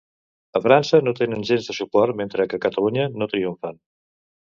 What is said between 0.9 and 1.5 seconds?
no tenen